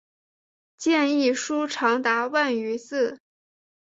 [0.77, 3.19] 建议书长达万余字。